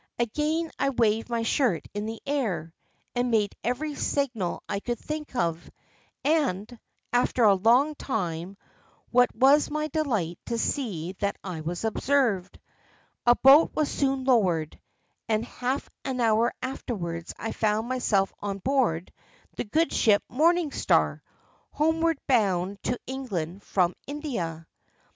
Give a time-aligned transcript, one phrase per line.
[0.17, 2.73] Again I waved my shirt in the air,
[3.13, 5.69] and made every signal I could think of,
[6.23, 6.79] and,
[7.13, 8.57] after a long time,
[9.11, 12.59] what was my delight to see that I was observed.
[13.27, 14.81] A boat was soon lowered,
[15.29, 19.13] and half an hour afterwards I found myself on board
[19.55, 21.21] the good ship Morning Star,
[21.69, 24.65] homeward bound to England from India.